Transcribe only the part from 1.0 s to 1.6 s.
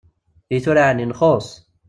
nxus!